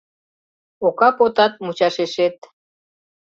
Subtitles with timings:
[0.87, 2.37] Ока потат мучашешет